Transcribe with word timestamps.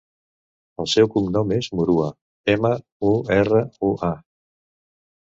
El 0.83 0.87
seu 0.93 1.09
cognom 1.15 1.51
és 1.57 1.67
Murua: 1.79 2.07
ema, 2.53 2.71
u, 3.11 3.11
erra, 3.41 3.61
u, 3.89 3.91
a. 4.09 4.11